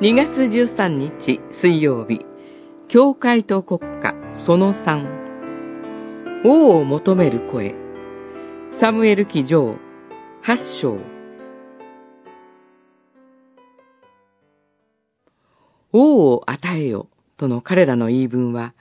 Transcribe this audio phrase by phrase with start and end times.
[0.00, 2.24] 2月13日水曜日、
[2.86, 4.14] 教会と国家
[4.46, 7.74] その3、王を求める声、
[8.80, 9.74] サムエル記上
[10.44, 10.98] 8章。
[15.90, 18.74] 王を与えよとの彼らの言い分は、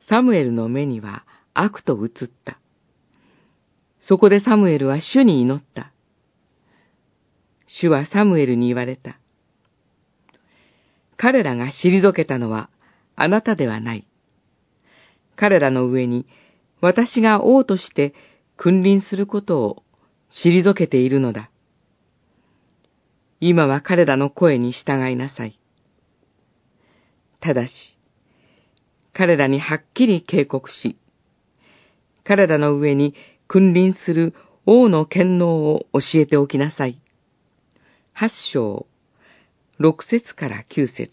[0.00, 2.58] サムエルの目には悪と映った。
[4.00, 5.92] そこでサムエルは主に祈った。
[7.66, 9.18] 主はサムエルに言われた。
[11.24, 12.68] 彼らが退けたのは
[13.16, 14.06] あなたではない。
[15.36, 16.26] 彼らの上に
[16.82, 18.12] 私が王として
[18.58, 19.82] 君臨することを
[20.30, 21.50] 退けているのだ。
[23.40, 25.58] 今は彼らの声に従いなさい。
[27.40, 27.72] ただし、
[29.14, 30.98] 彼らにはっきり警告し、
[32.22, 33.14] 彼らの上に
[33.48, 34.34] 君臨する
[34.66, 37.00] 王の権能を教えておきなさい。
[38.12, 38.86] 八章、
[39.76, 41.10] 六節から九節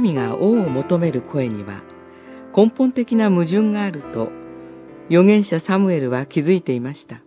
[0.00, 1.82] 民が王を求める声には
[2.54, 4.30] 根本的な矛盾があると
[5.08, 7.22] 預言者サムエルは気づいていました。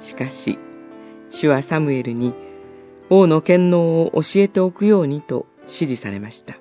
[0.00, 0.58] しかし、
[1.30, 2.32] 主はサムエルに
[3.10, 6.56] 王の権能を教えておくようにと指示されました。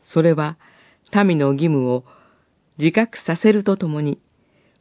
[0.00, 0.58] それは
[1.24, 2.04] 民の義務を
[2.78, 4.20] 自覚させるとともに、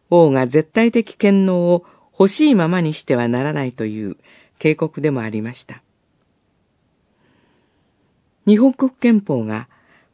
[0.10, 1.84] 王が絶対的権能を
[2.18, 4.18] 欲しいままにしてはならないという
[4.60, 5.84] 警告でもありました。
[8.48, 9.68] 日本国憲法が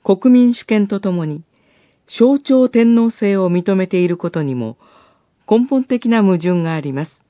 [0.03, 1.43] 国民主権とともに
[2.07, 4.77] 象徴天皇制を認めていることにも
[5.49, 7.23] 根本的な矛盾があります。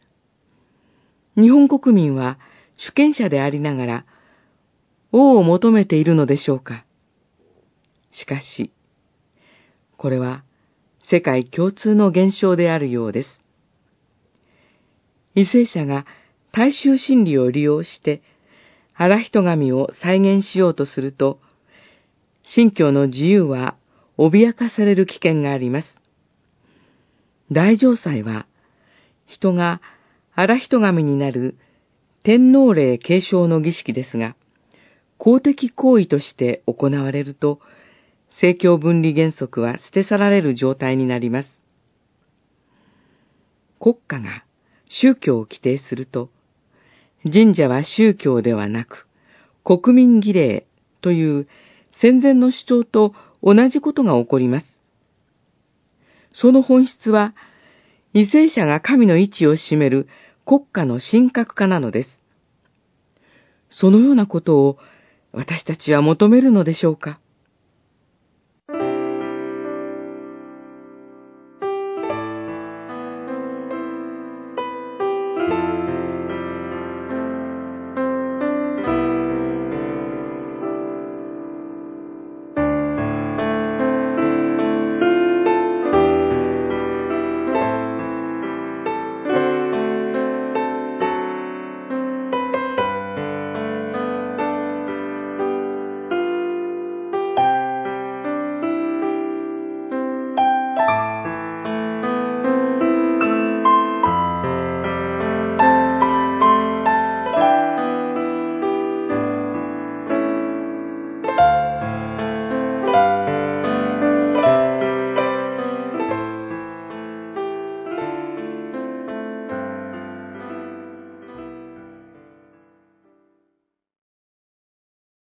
[1.35, 2.39] 日本国民は
[2.77, 4.05] 主権者でありながら
[5.11, 6.85] 王を求めているのでしょうか
[8.11, 8.71] しかし、
[9.97, 10.43] これは
[11.01, 13.29] 世界共通の現象であるようです。
[15.35, 16.05] 為政者が
[16.51, 18.21] 大衆心理を利用して、
[18.93, 21.39] 荒人神を再現しようとすると、
[22.43, 23.75] 信教の自由は
[24.17, 25.99] 脅かされる危険があります。
[27.51, 28.45] 大乗祭は、
[29.25, 29.81] 人が
[30.35, 31.57] 荒人神になる
[32.23, 34.35] 天皇霊継承の儀式ですが、
[35.17, 37.59] 公的行為として行われると、
[38.35, 41.49] 政教分離原則は捨て去られる状態になります。
[43.79, 44.43] 国家が
[44.89, 46.29] 宗教を規定すると、
[47.23, 49.07] 神社は宗教ではなく、
[49.63, 50.65] 国民儀礼
[51.01, 51.47] という
[51.91, 54.81] 戦前の主張と同じことが起こります。
[56.33, 57.35] その本質は、
[58.13, 60.07] 為政者が神の位置を占める
[60.45, 62.09] 国家の神格化なのです。
[63.69, 64.77] そのようなことを
[65.31, 67.19] 私たちは求めるのでしょうか？